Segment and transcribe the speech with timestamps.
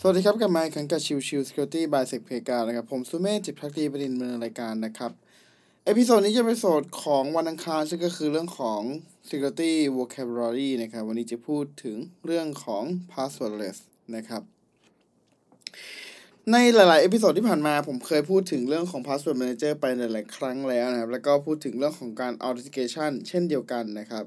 [0.00, 5.12] สวัสดีครับกลับมาอีกครั้งกับชิวชิว Security by s e c p e g a นะครับ ผมสุเมธจิตภักดีบดินทร์ ดำเนินรายการนะครับ
[5.84, 8.80] episode นี้จะเป็น episode ของวันอังคารซึ่งก็คือเรื่องของ
[9.28, 11.96] Security Vocabulary นะครับ วันนี้จะพูดถึง
[12.26, 13.78] เรื่องของ Passwordless
[14.16, 14.42] นะครับ
[16.52, 24.24] ในหลาย ๆ episode ที่ผ่านมาผมเคยพูดถึงเรื่องของ Password Manager ไปหลาย ๆ ครั้งแล้วนะครับ แล้วก็พูดถึงเรื่องของการ Authentication เช่นเดียวกันนะครับ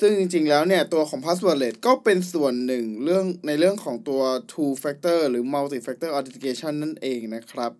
[0.00, 7.72] ซึ่งจริงๆแล้วเนี่ย ตัวของ passwordless ก็เป็นส่วนหนึ่งเรื่องในเรื่องของตัว two factor หรือ multi factor authentication นั่นเองนะครับ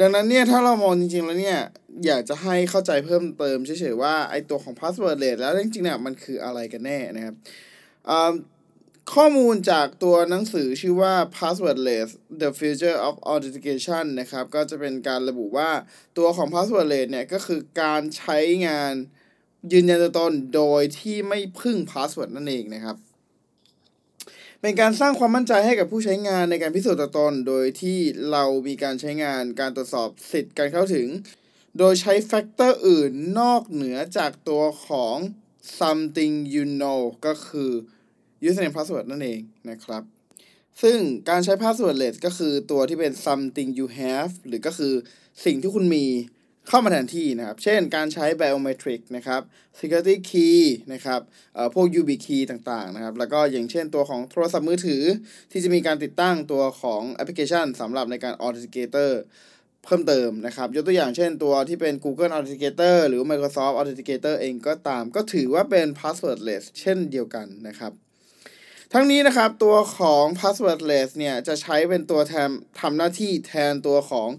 [0.00, 1.60] ดังนั้นเนี่ย ถ้าเรามองจริงๆแล้วเนี่ย
[2.06, 7.34] อยากจะให้เข้าใจเพิ่มเติมเฉยๆว่าไอตัวของ passwordless แล้วจริงๆเนี่ยมันคืออะไรกันแน่นะครับ
[9.14, 12.08] ข้อมูลจากตัวหนังสือชื่อว่า passwordless
[12.40, 15.70] the future of authentication นะครับ ก็จะเป็นการระบุว่า
[16.18, 18.94] ตัวของ passwordless เนี่ย ก็คือการใช้งาน
[19.72, 22.96] ยืนยันตัวตนโดยที่ไม่พึ่ง password นั่นเองนะครับ
[24.60, 27.98] เป็นการสร้างความมั่นใจให้กับผู้ใช้งานในการพิสูจน์ตัวตน โดยที่
[28.30, 31.08] เรามีการใช้งานการตรวจสอบสิทธิ์การเข้าถึง
[31.78, 35.16] โดยใช้ factor อื่นนอกเหนือจากตัวของ
[35.80, 37.70] something you know ก็คือ
[38.48, 39.40] username password นั่นเอง
[39.70, 40.02] นะครับ
[40.82, 44.94] ซึ่งการใช้ passwordless ก็คือตัวที่เป็น something you have หรือก็คือ
[45.44, 46.06] สิ่งที่คุณมี
[46.74, 49.42] เข้ามาแทนที่นะครับ เช่นการใช้ biometric นะครับ
[49.78, 50.60] security key
[50.92, 51.20] นะครับ
[51.74, 55.02] พวก UB key ต่างๆนะครับ แล้วก็อย่างเช่นตัวของโทรศัพท์มือถือ
[55.52, 59.10] ที่จะมีการติดตั้งตัวของแอปพลิเคชันสำหรับในการ authenticator
[59.84, 67.92] เพิ่มเติมนะครับ ยกตัวอย่างเช่นตัวที่เป็น Google Authenticator หรือ Microsoft Authenticator เองก็ตาม ก็ถือว่าเป็น passwordless เช่นเดียวกันนะครับ
[68.92, 72.48] ทั้งนี้นะครับ ตัวของ passwordless เนี่ย จะใช้เป็นตัวแทน
[72.80, 74.30] ทำหน้าที่แทนตัวของ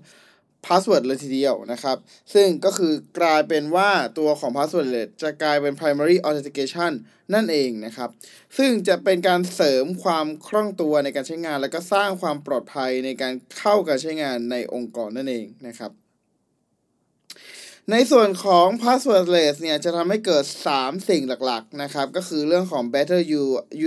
[0.66, 1.98] password เลยทีเดียวนะครับ
[2.34, 3.90] ซึ่งก็คือกลายเป็นว่า
[4.20, 6.92] ตัวของ passwordless จะกลายเป็น primary authentication
[7.34, 8.10] นั่นเองนะครับ
[8.58, 15.92] ซึ่งจะเป็นการเสริมความคล่องตัวในการใช้งาน แล้วก็สร้างความปลอดภัยในการเข้าการใช้งานในองค์กรนั่นเองนะครับ
[17.92, 23.22] ในส่วนของ passwordless เนี่ยจะทำให้เกิด 3 สิ่งหลักๆนะครับ ก็คือเรื่องของ better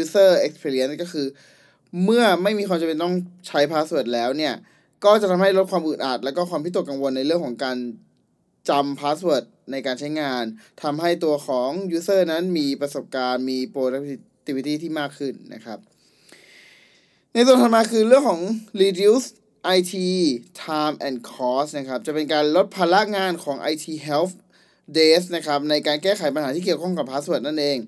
[0.00, 1.27] user experience ก็คือ
[2.05, 3.15] เมื่อไม่มีความจำเป็นต้อง
[3.47, 4.55] ใช้ password แล้วเนี่ย
[5.05, 7.77] ก็จะทำให้ลดความอึดอัด และก็ความวิตกกังวลในเรื่องของการ
[8.69, 10.45] จำ password ในการใช้งาน
[10.83, 15.79] ทำให้ตัวของ user นั้นมีประสบการณ์มี productivity ที่มากขึ้นนะครับ
[17.33, 18.41] ในส่วนถัดมาคือเรื่องของ
[18.81, 19.27] reduce
[19.77, 19.95] IT
[20.63, 24.34] time and cost นะครับ จะเป็นการลดภาระงานของ IT help
[24.97, 27.79] desk นะครับในการแก้ไขปัญหาที่เกี่ยวข้องกับ password นั่นเอง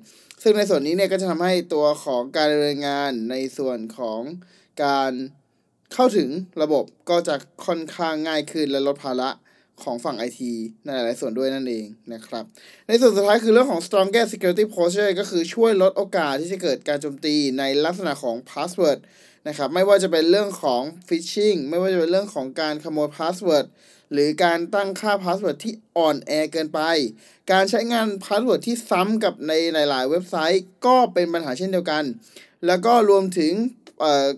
[0.42, 4.21] ซึ่งในส่วนนี้เนี่ยก็จะทำให้ตัวของการดำเนินงานในส่วนของ
[4.84, 5.12] การ
[5.94, 6.28] เข้าถึง
[6.62, 7.34] ระบบก็จะ
[7.66, 9.30] ค่อนข้างง่ายขึ้นและลดภาระ
[9.82, 10.40] ของฝั่ง IT
[10.84, 12.44] ในหลายส่วนด้วยนั่นเองนะครับ
[12.88, 18.98] ในส่วนสุดท้ายคือเรื่องของ stronger security posture ก็คือช่วยลดโอกาสที่จะเกิดการโจมตีในลักษณะของ password
[19.48, 23.66] นะครับ ไม่ว่าจะเป็นเรื่องของ phishing ไม่ว่าจะเป็นเรื่องของการขโมย password
[24.12, 26.80] หรือการตั้งค่า password ที่อ่อนแอเกินไป
[27.52, 32.04] การใช้งาน password ที่ซ้ำกับในหลาย ๆ เว็บไซต์ ก็เป็นปัญหาเช่นเดียวกัน
[32.66, 33.52] แล้วก็รวมถึง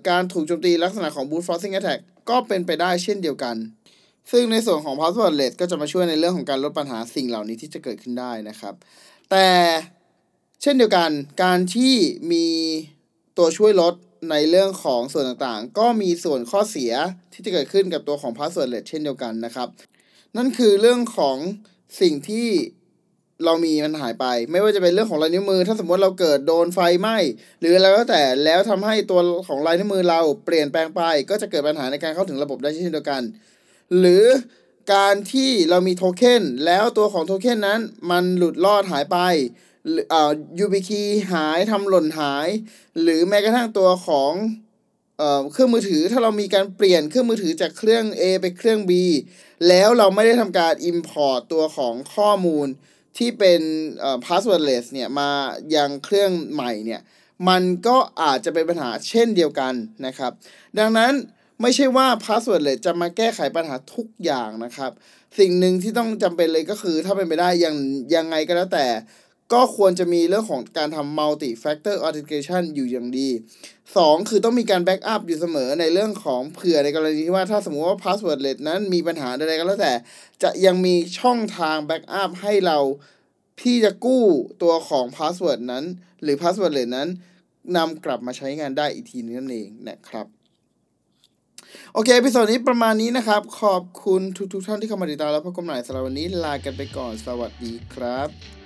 [0.08, 2.00] การถูกโจมตีลักษณะของ brute forcing attack
[2.30, 3.56] ก็เป็นไปได้เช่นเดียวกัน
[4.30, 8.74] ซึ่งในส่วนของ passwordless ก็จะมาช่วยในเรื่องของการลดปัญหาสิ่งเหล่านี้ที่จะเกิดขึ้นได้นะครับ
[9.30, 9.46] แต่
[10.62, 11.10] เช่นเดียวกัน
[11.42, 11.94] การที่
[12.32, 12.46] มี
[13.38, 13.94] ตัวช่วยลด
[14.30, 16.92] ในเรื่องของส่วนต่างๆ ก็มีส่วนข้อเสีย
[17.32, 19.68] ที่จะเกิดขึ้นกับตัวของ passwordless เช่นเดียวกันนะครับ
[20.36, 21.36] นั่นคือเรื่องของ
[22.00, 22.48] สิ่งที่
[23.44, 27.16] เรามีมันหายไป ไม่ว่าจะเป็นเรื่องของลายนิ้วมือ ถ้าสมมติเราเกิดโดนไฟไหม้
[27.60, 33.22] หรืออะไรก็แต่แล้วทำให้ตัวของลายนิ้วมือเราเปลี่ยนแปลงไป ก็จะเกิดปัญหาในการเข้าถึงระบบได้เช่นเดียวกัน
[33.98, 34.24] หรือ
[34.94, 37.80] การที่เรามีโทเค็นแล้วตัวของโทเค็นนั้น
[38.10, 39.18] มันหลุดรอดหายไป
[40.12, 40.30] อ่า
[40.64, 42.48] UB key หายทำหล่นหาย
[43.02, 44.32] หรือแม้กระทั่งตัวของ
[45.18, 48.92] เอ่อเครื่องมือถือถ้าเรามีการเปลี่ยนเครื่องมือถือจากเครื่อง A ไปเครื่อง B
[49.68, 52.68] แล้วเราไม่ได้ทำการ import ตัวของข้อมูล
[53.18, 53.60] ที่เป็น
[53.98, 55.30] เอ่อ passwordless เนี่ยมา
[55.76, 57.00] ยังเครื่องใหม่เนี่ย
[57.48, 59.74] มันก็อาจจะเป็นปัญหาเช่นเดียวกัน
[60.06, 60.32] นะครับ
[60.78, 61.12] ดังนั้น
[61.62, 64.92] ไม่ใช่ว่า passwordless จะมาแก้ไขปัญหาทุกอย่างนะครับ
[65.38, 67.76] สิ่งหนึ่งที่ต้องจำเป็นเลยก็คือถ้าเป็นไปได้ยัง
[68.14, 68.86] ยังไงก็แล้วแต่
[69.52, 73.28] ก็ควรจะมีเรื่องของการทำ multi factor authentication อยู่อย่างดี
[73.78, 79.94] 2 คือต้องมีการแบ็กอัพอยู่เสมอในเรื่องของเผื่อในกรณีที่ว่าถ้าสมมติว่า passwordless นั้นมีปัญหาใดๆก็แล้วแต่
[80.42, 82.78] จะยังมีช่องทาง backup ให้เรา
[83.62, 84.24] ที่จะกู้
[84.62, 85.84] ตัวของ password นั้น
[86.22, 87.08] หรือ passwordless นั้น
[87.76, 90.26] นำกลับมาใช้งานได้อีกทีนึงนั่นเองนะครับ
[91.92, 94.20] โอเค episode นี้ประมาณนี้นะครับ ขอบคุณ
[94.52, 98.61] ทุกๆท่านที่เข้ามาติดตามแล้วพบกันใหม่สำหรับวันนี้ลากันไปก่อน สวัสดีครับ